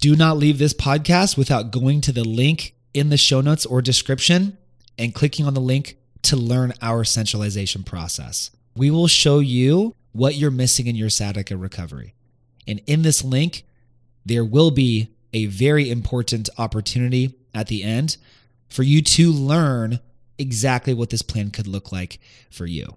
[0.00, 3.82] Do not leave this podcast without going to the link in the show notes or
[3.82, 4.56] description
[4.96, 8.50] and clicking on the link to learn our centralization process.
[8.74, 12.14] We will show you what you're missing in your sciatica recovery.
[12.66, 13.64] And in this link,
[14.24, 18.16] there will be a very important opportunity at the end
[18.68, 20.00] for you to learn
[20.38, 22.20] exactly what this plan could look like
[22.50, 22.96] for you.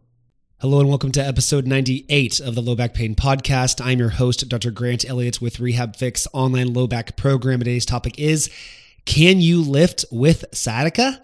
[0.64, 3.86] Hello and welcome to episode 98 of the Low Back Pain Podcast.
[3.86, 4.72] I'm your host, Dr.
[4.72, 7.60] Grant Elliott with Rehab Fix online low back program.
[7.60, 8.50] Today's topic is
[9.04, 11.20] Can you lift with sciatica?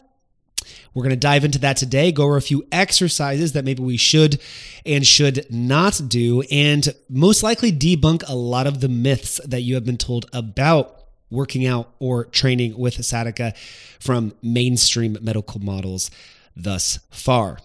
[0.93, 3.95] We're going to dive into that today, go over a few exercises that maybe we
[3.95, 4.41] should
[4.85, 9.75] and should not do, and most likely debunk a lot of the myths that you
[9.75, 13.53] have been told about working out or training with sciatica
[14.01, 16.11] from mainstream medical models
[16.57, 17.59] thus far.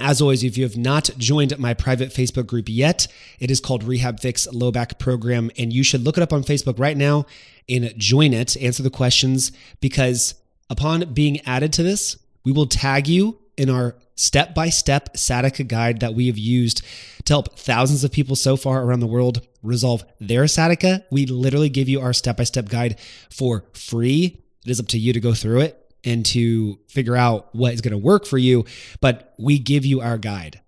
[0.00, 3.06] As always, if you have not joined my private Facebook group yet,
[3.38, 6.42] it is called Rehab Fix Low Back Program, and you should look it up on
[6.42, 7.26] Facebook right now
[7.68, 10.34] and join it, answer the questions, because
[10.68, 15.62] upon being added to this, we will tag you in our step by step sciatica
[15.62, 16.82] guide that we have used
[17.24, 21.04] to help thousands of people so far around the world resolve their sciatica.
[21.10, 22.98] We literally give you our step by step guide
[23.30, 24.42] for free.
[24.64, 27.80] It is up to you to go through it and to figure out what is
[27.80, 28.64] going to work for you,
[29.00, 30.60] but we give you our guide.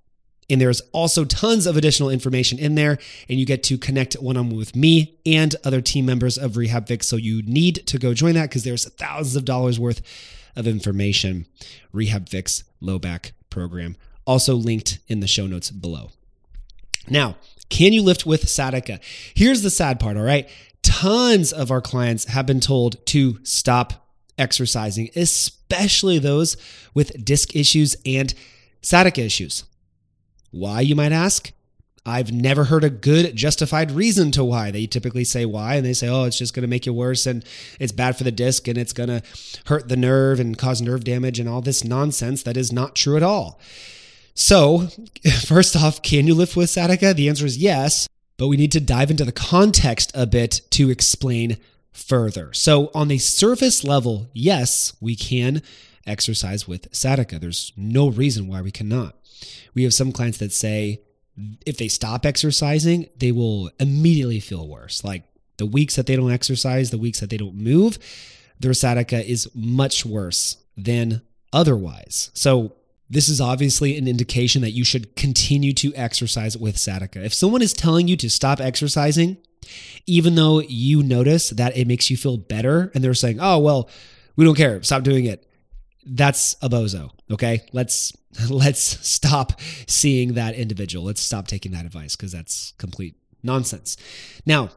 [0.48, 2.98] And there's also tons of additional information in there,
[3.28, 6.56] and you get to connect one on one with me and other team members of
[6.56, 7.08] Rehab Fix.
[7.08, 10.02] So you need to go join that because there's thousands of dollars worth
[10.54, 11.46] of information.
[11.92, 16.10] Rehab Fix Low Back Program, also linked in the show notes below.
[17.08, 17.36] Now,
[17.68, 19.00] can you lift with sciatica?
[19.34, 20.48] Here's the sad part, all right?
[20.82, 24.05] Tons of our clients have been told to stop
[24.38, 26.56] exercising, especially those
[26.94, 28.34] with disc issues and
[28.82, 29.64] sciatica issues.
[30.50, 31.52] Why, you might ask?
[32.06, 34.70] I've never heard a good justified reason to why.
[34.70, 37.26] They typically say why, and they say, oh, it's just going to make you worse
[37.26, 37.44] and
[37.80, 39.22] it's bad for the disc and it's going to
[39.66, 43.16] hurt the nerve and cause nerve damage and all this nonsense that is not true
[43.16, 43.60] at all.
[44.34, 44.88] So,
[45.46, 47.12] first off, can you lift with sciatica?
[47.12, 50.90] The answer is yes, but we need to dive into the context a bit to
[50.90, 51.56] explain
[51.96, 52.52] further.
[52.52, 55.62] So, on the surface level, yes, we can
[56.06, 57.38] exercise with sciatica.
[57.38, 59.16] There's no reason why we cannot.
[59.74, 61.00] We have some clients that say
[61.66, 65.04] if they stop exercising, they will immediately feel worse.
[65.04, 65.24] Like
[65.58, 67.98] the weeks that they don't exercise, the weeks that they don't move,
[68.58, 72.30] their sciatica is much worse than otherwise.
[72.34, 72.72] So,
[73.08, 77.24] this is obviously an indication that you should continue to exercise with sciatica.
[77.24, 79.36] If someone is telling you to stop exercising,
[80.06, 83.90] even though you notice that it makes you feel better and they're saying, oh, well,
[84.36, 85.46] we don't care, stop doing it.
[86.04, 87.10] That's a bozo.
[87.30, 87.62] Okay.
[87.72, 88.12] Let's,
[88.50, 91.04] let's stop seeing that individual.
[91.04, 93.96] Let's stop taking that advice because that's complete nonsense.
[94.44, 94.70] Now,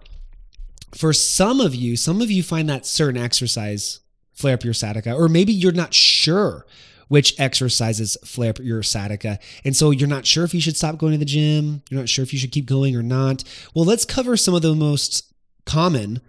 [0.96, 4.00] for some of you, some of you find that certain exercise
[4.34, 6.66] flare up your sciatica, or maybe you're not sure
[7.10, 9.40] which exercises flare up your sciatica.
[9.66, 11.82] And so you're not sure if you should stop going to the gym.
[11.90, 13.44] You're not sure if you should keep going or not.
[13.76, 15.34] Well, let's cover some of the most
[15.66, 16.22] common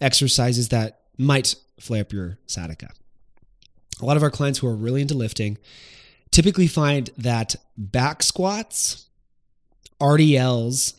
[0.00, 2.90] exercises that might flare up your sciatica.
[4.00, 5.58] A lot of our clients who are really into lifting
[6.30, 9.06] typically find that back squats,
[10.00, 10.94] RDLs,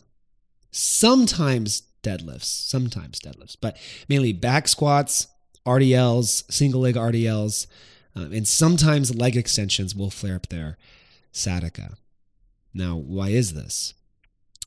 [0.72, 3.76] sometimes deadlifts, sometimes deadlifts, but
[4.08, 5.28] mainly back squats,
[5.64, 7.66] RDLs, single leg RDLs,
[8.18, 10.76] um, and sometimes leg extensions will flare up their
[11.30, 11.94] sciatica.
[12.74, 13.94] Now, why is this?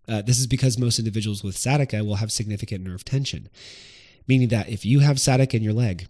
[0.08, 3.50] Uh, this is because most individuals with sciatica will have significant nerve tension,
[4.28, 6.08] meaning that if you have sciatica in your leg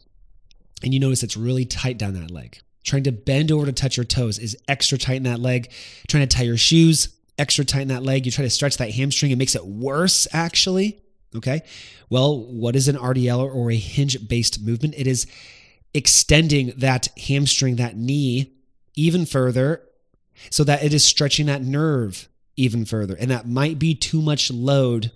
[0.84, 3.98] and you notice it's really tight down that leg, trying to bend over to touch
[3.98, 5.72] your toes is extra tight in that leg,
[6.08, 8.92] trying to tie your shoes, extra tight in that leg, you try to stretch that
[8.92, 11.02] hamstring, it makes it worse actually.
[11.36, 11.62] Okay.
[12.10, 14.96] Well, what is an RDL or a hinge based movement?
[14.98, 15.28] It is
[15.94, 18.54] extending that hamstring, that knee
[18.96, 19.82] even further
[20.50, 23.16] so that it is stretching that nerve even further.
[23.16, 25.12] And that might be too much load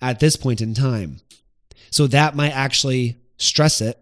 [0.00, 1.20] at this point in time.
[1.90, 3.98] So that might actually stress it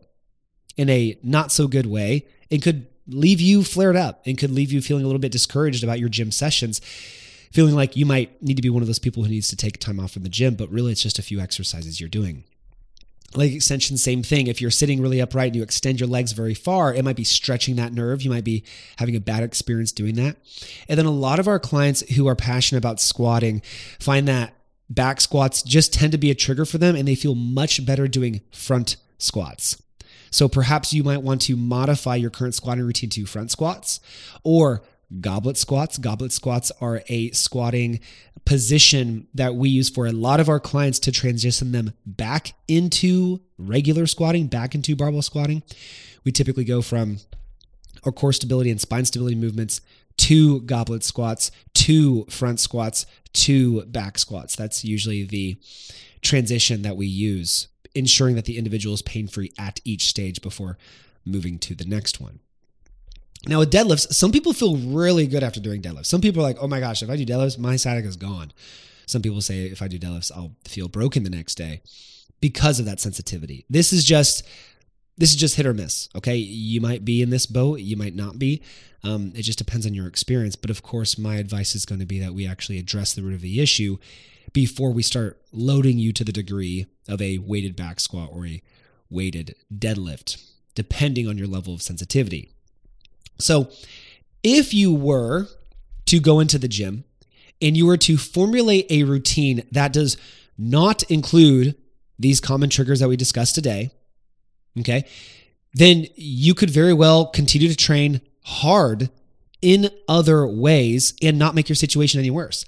[0.76, 4.72] in a not so good way and could leave you flared up and could leave
[4.72, 6.80] you feeling a little bit discouraged about your gym sessions
[7.52, 9.78] feeling like you might need to be one of those people who needs to take
[9.78, 12.44] time off from the gym but really it's just a few exercises you're doing
[13.36, 14.46] leg extension same thing.
[14.46, 17.24] If you're sitting really upright and you extend your legs very far it might be
[17.24, 18.22] stretching that nerve.
[18.22, 18.64] You might be
[18.96, 20.36] having a bad experience doing that.
[20.88, 23.62] And then a lot of our clients who are passionate about squatting
[23.98, 24.54] find that
[24.88, 28.08] back squats just tend to be a trigger for them and they feel much better
[28.08, 29.80] doing front squats.
[30.30, 34.00] So perhaps you might want to modify your current squatting routine to front squats
[34.42, 34.82] or
[35.20, 35.98] goblet squats.
[35.98, 38.00] Goblet squats are a squatting
[38.44, 43.40] position that we use for a lot of our clients to transition them back into
[43.58, 45.62] regular squatting, back into barbell squatting.
[46.24, 47.18] We typically go from
[48.04, 49.80] our core stability and spine stability movements
[50.18, 54.56] to goblet squats, to front squats, to back squats.
[54.56, 55.56] That's usually the
[56.22, 60.78] transition that we use, ensuring that the individual is pain free at each stage before
[61.24, 62.40] moving to the next one.
[63.48, 66.06] Now, with deadlifts, some people feel really good after doing deadlifts.
[66.06, 68.52] Some people are like, oh my gosh, if I do deadlifts, my sciatica is gone.
[69.06, 71.80] Some people say if I do deadlifts, I'll feel broken the next day
[72.40, 73.64] because of that sensitivity.
[73.70, 74.46] This is just
[75.18, 76.08] this is just hit or miss.
[76.14, 78.62] Okay, you might be in this boat, you might not be.
[79.02, 80.56] Um, it just depends on your experience.
[80.56, 83.34] But of course, my advice is going to be that we actually address the root
[83.34, 83.96] of the issue
[84.52, 88.62] before we start loading you to the degree of a weighted back squat or a
[89.08, 90.44] weighted deadlift,
[90.74, 92.50] depending on your level of sensitivity.
[93.38, 93.70] So,
[94.42, 95.48] if you were
[96.06, 97.04] to go into the gym
[97.60, 100.16] and you were to formulate a routine that does
[100.56, 101.74] not include
[102.18, 103.90] these common triggers that we discussed today,
[104.78, 105.04] okay,
[105.74, 109.10] then you could very well continue to train hard
[109.60, 112.64] in other ways and not make your situation any worse.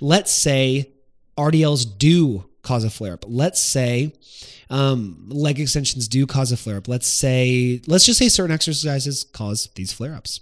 [0.00, 0.90] Let's say
[1.38, 3.24] RDLs do cause a flare up.
[3.26, 4.14] Let's say
[4.68, 6.88] um, leg extensions do cause a flare up.
[6.88, 10.40] Let's say, let's just say certain exercises cause these flare ups.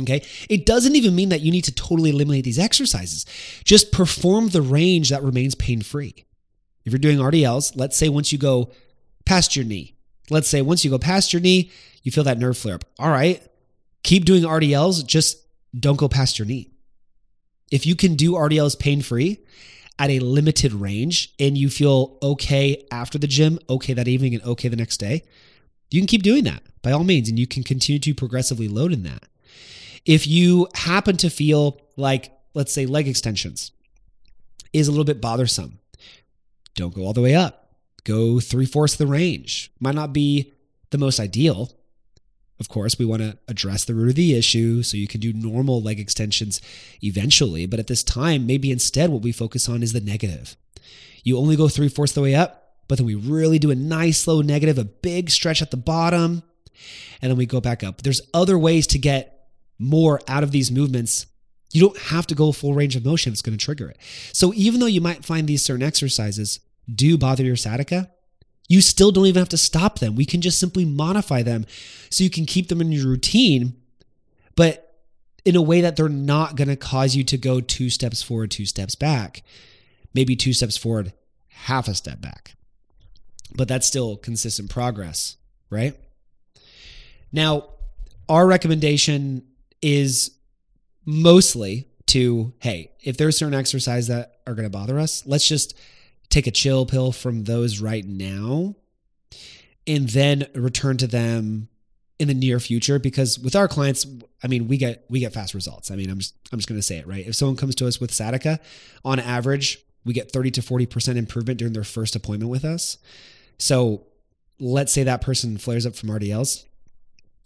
[0.00, 0.22] Okay.
[0.48, 3.26] It doesn't even mean that you need to totally eliminate these exercises.
[3.64, 6.24] Just perform the range that remains pain free.
[6.84, 8.72] If you're doing RDLs, let's say once you go
[9.24, 9.96] past your knee,
[10.30, 11.70] let's say once you go past your knee,
[12.02, 12.84] you feel that nerve flare up.
[12.98, 13.42] All right.
[14.02, 15.38] Keep doing RDLs, just
[15.78, 16.70] don't go past your knee.
[17.70, 19.38] If you can do RDLs pain free
[20.02, 24.42] at a limited range and you feel okay after the gym, okay that evening, and
[24.42, 25.22] okay the next day,
[25.92, 28.92] you can keep doing that by all means, and you can continue to progressively load
[28.92, 29.22] in that.
[30.04, 33.70] If you happen to feel like, let's say, leg extensions
[34.72, 35.78] is a little bit bothersome,
[36.74, 37.76] don't go all the way up.
[38.02, 39.70] Go three fourths the range.
[39.78, 40.52] Might not be
[40.90, 41.70] the most ideal,
[42.60, 45.32] of course, we want to address the root of the issue so you can do
[45.32, 46.60] normal leg extensions
[47.02, 47.66] eventually.
[47.66, 50.56] But at this time, maybe instead what we focus on is the negative.
[51.24, 54.18] You only go three fourths the way up, but then we really do a nice
[54.18, 56.42] slow negative, a big stretch at the bottom,
[57.20, 58.02] and then we go back up.
[58.02, 61.26] There's other ways to get more out of these movements.
[61.72, 63.98] You don't have to go full range of motion, it's going to trigger it.
[64.32, 66.60] So even though you might find these certain exercises
[66.92, 68.10] do bother your sciatica,
[68.72, 70.16] you still don't even have to stop them.
[70.16, 71.66] We can just simply modify them
[72.08, 73.74] so you can keep them in your routine,
[74.56, 74.94] but
[75.44, 78.50] in a way that they're not going to cause you to go two steps forward,
[78.50, 79.42] two steps back,
[80.14, 81.12] maybe two steps forward,
[81.48, 82.54] half a step back.
[83.54, 85.36] But that's still consistent progress,
[85.68, 85.94] right?
[87.30, 87.68] Now,
[88.26, 89.42] our recommendation
[89.82, 90.30] is
[91.04, 95.78] mostly to hey, if there's certain exercises that are going to bother us, let's just
[96.32, 98.74] take a chill pill from those right now
[99.86, 101.68] and then return to them
[102.18, 104.06] in the near future because with our clients
[104.42, 105.90] i mean we get we get fast results.
[105.90, 107.26] I mean i'm just i'm just going to say it right?
[107.26, 108.60] If someone comes to us with sciatica
[109.04, 112.98] on average we get 30 to 40% improvement during their first appointment with us.
[113.58, 114.06] So
[114.58, 116.64] let's say that person flares up from rdls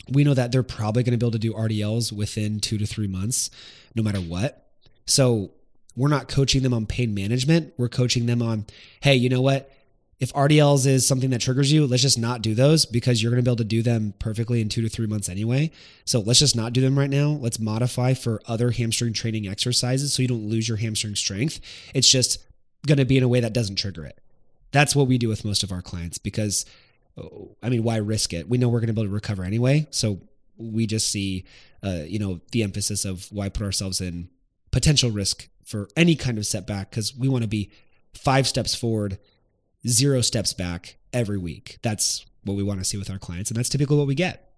[0.08, 2.86] we know that they're probably going to be able to do rdls within two to
[2.86, 3.50] three months
[3.94, 4.68] no matter what.
[5.06, 5.52] So
[5.96, 7.72] we're not coaching them on pain management.
[7.76, 8.66] We're coaching them on,
[9.00, 9.72] hey, you know what?
[10.18, 13.42] If RDLs is something that triggers you, let's just not do those because you're going
[13.42, 15.70] to be able to do them perfectly in two to three months anyway.
[16.04, 17.30] So let's just not do them right now.
[17.30, 21.60] Let's modify for other hamstring training exercises so you don't lose your hamstring strength.
[21.92, 22.42] It's just
[22.86, 24.18] going to be in a way that doesn't trigger it.
[24.72, 26.64] That's what we do with most of our clients because,
[27.62, 28.48] I mean, why risk it?
[28.48, 29.86] We know we're going to be able to recover anyway.
[29.90, 30.20] So
[30.56, 31.44] we just see,
[31.82, 34.28] uh, you know, the emphasis of why put ourselves in
[34.70, 37.70] potential risk for any kind of setback because we want to be
[38.14, 39.18] five steps forward,
[39.86, 41.78] zero steps back every week.
[41.82, 43.50] That's what we want to see with our clients.
[43.50, 44.48] And that's typically what we get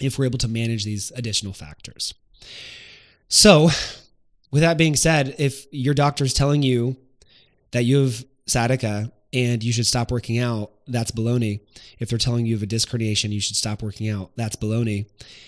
[0.00, 2.12] if we're able to manage these additional factors.
[3.28, 3.70] So,
[4.50, 6.96] with that being said, if your doctor is telling you
[7.70, 11.60] that you have sciatica and you should stop working out, that's baloney.
[11.98, 15.06] If they're telling you of a disc herniation, you should stop working out, that's baloney.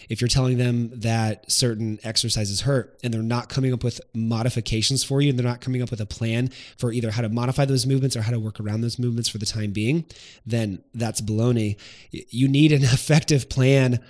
[0.08, 5.04] If you're telling them that certain exercises hurt and they're not coming up with modifications
[5.04, 6.48] for you and they're not coming up with a plan
[6.78, 9.36] for either how to modify those movements or how to work around those movements for
[9.36, 10.06] the time being,
[10.46, 11.76] then that's baloney.
[12.10, 14.00] You need an effective plan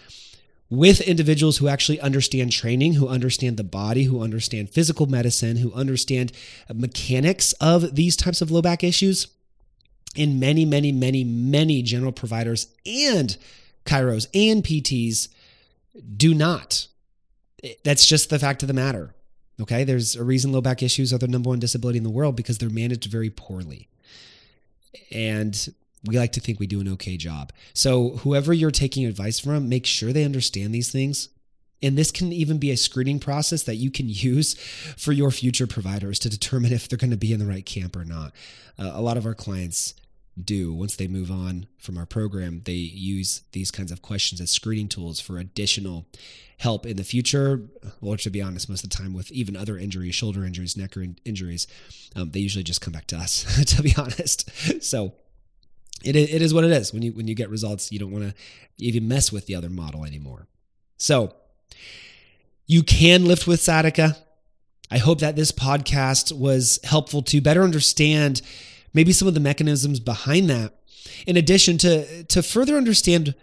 [0.70, 5.72] with individuals who actually understand training, who understand the body, who understand physical medicine, who
[5.72, 6.32] understand
[6.72, 9.28] mechanics of these types of low back issues
[10.16, 13.36] and many, many, many, many general providers and
[13.84, 15.28] chiros and PTs
[16.16, 16.86] do not.
[17.84, 19.14] That's just the fact of the matter.
[19.60, 19.84] Okay.
[19.84, 22.58] There's a reason low back issues are the number one disability in the world because
[22.58, 23.88] they're managed very poorly.
[25.10, 27.52] And we like to think we do an okay job.
[27.72, 31.30] So, whoever you're taking advice from, make sure they understand these things.
[31.82, 34.54] And this can even be a screening process that you can use
[34.96, 37.96] for your future providers to determine if they're going to be in the right camp
[37.96, 38.32] or not.
[38.78, 39.94] Uh, a lot of our clients
[40.42, 44.50] do once they move on from our program they use these kinds of questions as
[44.50, 46.06] screening tools for additional
[46.58, 47.68] help in the future.
[48.00, 50.94] Or to be honest most of the time with even other injuries shoulder injuries neck
[51.24, 51.66] injuries
[52.16, 53.44] um, they usually just come back to us
[53.76, 54.50] to be honest.
[54.82, 55.14] So
[56.02, 56.92] it, it is what it is.
[56.92, 58.34] When you when you get results you don't want to
[58.78, 60.46] even mess with the other model anymore.
[60.96, 61.34] So
[62.66, 64.16] you can lift with sciatica.
[64.90, 68.42] I hope that this podcast was helpful to better understand
[68.94, 70.74] maybe some of the mechanisms behind that.
[71.26, 73.34] In addition to to further understand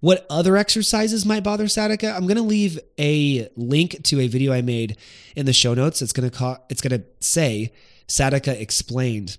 [0.00, 4.52] what other exercises might bother sciatica, I'm going to leave a link to a video
[4.52, 4.96] I made
[5.34, 6.02] in the show notes.
[6.02, 7.72] It's going to call, it's going to say
[8.06, 9.38] sciatica explained.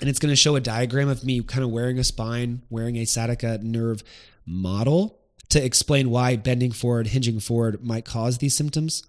[0.00, 2.96] And it's going to show a diagram of me kind of wearing a spine, wearing
[2.96, 4.02] a sciatica nerve
[4.44, 5.20] model
[5.50, 9.04] to explain why bending forward, hinging forward might cause these symptoms.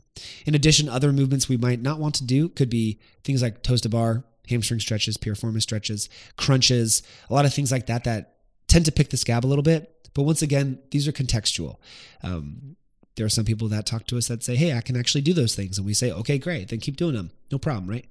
[0.46, 3.82] In addition, other movements we might not want to do could be things like toes
[3.82, 8.36] to bar, hamstring stretches, piriformis stretches, crunches, a lot of things like that that
[8.68, 10.10] tend to pick the scab a little bit.
[10.14, 11.78] But once again, these are contextual.
[12.22, 12.76] Um,
[13.16, 15.34] there are some people that talk to us that say, hey, I can actually do
[15.34, 15.78] those things.
[15.78, 17.32] And we say, okay, great, then keep doing them.
[17.52, 18.06] No problem, right?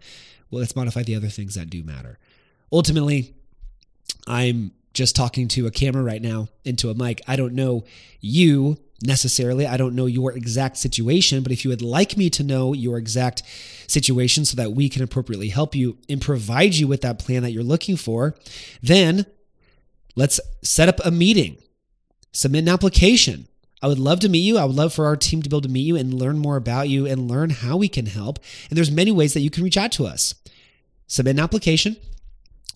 [0.50, 2.18] Well, let's modify the other things that do matter.
[2.72, 3.34] Ultimately,
[4.26, 7.22] I'm just talking to a camera right now into a mic.
[7.26, 7.84] I don't know
[8.20, 9.66] you necessarily.
[9.66, 12.98] I don't know your exact situation, but if you would like me to know your
[12.98, 13.42] exact
[13.86, 17.50] situation so that we can appropriately help you and provide you with that plan that
[17.50, 18.34] you're looking for,
[18.82, 19.26] then
[20.16, 21.58] let's set up a meeting,
[22.32, 23.48] submit an application.
[23.82, 24.58] I would love to meet you.
[24.58, 26.56] I would love for our team to be able to meet you and learn more
[26.56, 28.38] about you and learn how we can help.
[28.70, 30.36] And there's many ways that you can reach out to us.
[31.08, 31.96] Submit an application.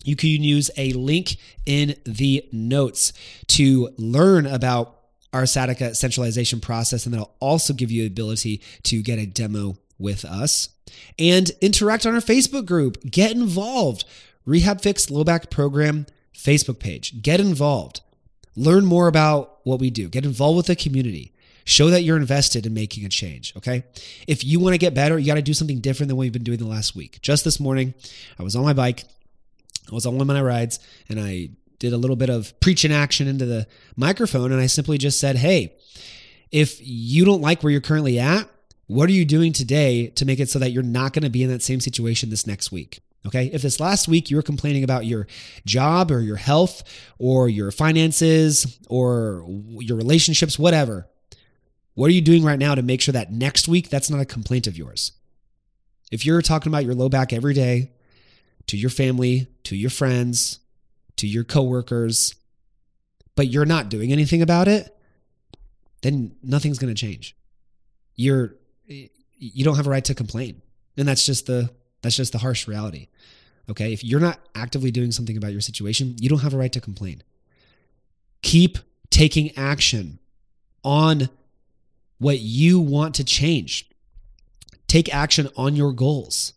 [0.03, 3.13] You can use a link in the notes
[3.47, 4.96] to learn about
[5.37, 9.77] our sciatica centralization process, and that'll also give you the ability to get a demo
[9.99, 10.69] with us
[11.17, 13.01] and interact on our Facebook group.
[13.03, 14.05] Get involved.
[14.45, 17.21] Rehab Fix Low Back Program Facebook page.
[17.21, 18.01] Get involved.
[18.55, 20.09] Learn more about what we do.
[20.09, 21.33] Get involved with the community.
[21.65, 23.83] Show that you're invested in making a change, okay?
[24.25, 26.33] If you want to get better, you got to do something different than what you've
[26.33, 27.19] been doing the last week.
[27.21, 27.93] Just this morning,
[28.39, 29.03] I was on my bike.
[29.91, 30.79] I was on one of my rides
[31.09, 31.49] and I
[31.79, 35.35] did a little bit of preaching action into the microphone and I simply just said,
[35.35, 35.75] Hey,
[36.51, 38.49] if you don't like where you're currently at,
[38.87, 41.43] what are you doing today to make it so that you're not going to be
[41.43, 43.01] in that same situation this next week?
[43.25, 43.47] Okay.
[43.47, 45.27] If this last week you were complaining about your
[45.65, 46.83] job or your health
[47.19, 49.45] or your finances or
[49.79, 51.07] your relationships, whatever,
[51.93, 54.25] what are you doing right now to make sure that next week that's not a
[54.25, 55.11] complaint of yours?
[56.09, 57.91] If you're talking about your low back every day
[58.67, 60.59] to your family, to your friends,
[61.17, 62.35] to your coworkers,
[63.35, 64.95] but you're not doing anything about it,
[66.01, 67.35] then nothing's going to change.
[68.15, 68.55] You're
[69.39, 70.61] you don't have a right to complain.
[70.97, 71.69] And that's just the
[72.01, 73.07] that's just the harsh reality.
[73.69, 73.93] Okay?
[73.93, 76.81] If you're not actively doing something about your situation, you don't have a right to
[76.81, 77.23] complain.
[78.41, 78.77] Keep
[79.09, 80.19] taking action
[80.83, 81.29] on
[82.17, 83.89] what you want to change.
[84.87, 86.53] Take action on your goals.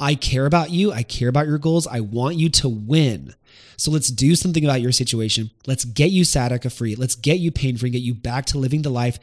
[0.00, 0.92] I care about you.
[0.92, 1.86] I care about your goals.
[1.86, 3.34] I want you to win.
[3.76, 5.50] So let's do something about your situation.
[5.66, 6.96] Let's get you sciatica free.
[6.96, 9.18] Let's get you pain free, get you back to living the life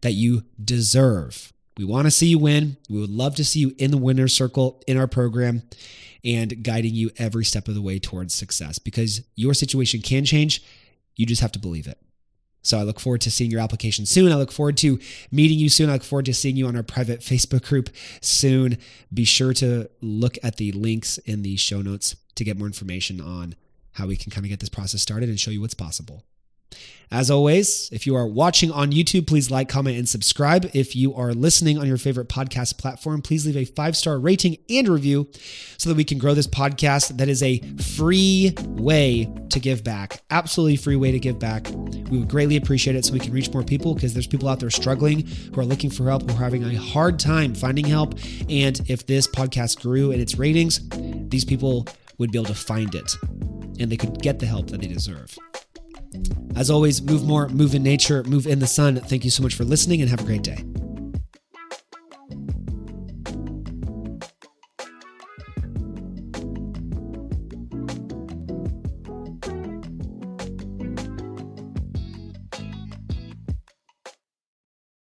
[0.00, 1.52] that you deserve.
[1.76, 2.76] We want to see you win.
[2.90, 5.62] We would love to see you in the winner's circle in our program
[6.24, 10.62] and guiding you every step of the way towards success because your situation can change.
[11.16, 11.98] You just have to believe it.
[12.62, 14.32] So I look forward to seeing your application soon.
[14.32, 14.98] I look forward to
[15.30, 15.90] meeting you soon.
[15.90, 17.90] I look forward to seeing you on our private Facebook group
[18.20, 18.78] soon.
[19.12, 23.20] Be sure to look at the links in the show notes to get more information
[23.20, 23.54] on
[23.92, 26.24] how we can kind of get this process started and show you what's possible.
[27.12, 30.70] As always, if you are watching on YouTube, please like, comment, and subscribe.
[30.72, 34.56] If you are listening on your favorite podcast platform, please leave a five star rating
[34.70, 35.28] and review
[35.76, 37.18] so that we can grow this podcast.
[37.18, 37.58] That is a
[37.98, 40.22] free way to give back.
[40.30, 41.68] Absolutely free way to give back.
[42.10, 44.60] We would greatly appreciate it so we can reach more people because there's people out
[44.60, 48.14] there struggling who are looking for help, who are having a hard time finding help.
[48.48, 50.80] And if this podcast grew in its ratings,
[51.28, 51.86] these people
[52.16, 53.16] would be able to find it
[53.78, 55.36] and they could get the help that they deserve.
[56.56, 58.96] As always, move more, move in nature, move in the sun.
[58.96, 60.64] Thank you so much for listening and have a great day.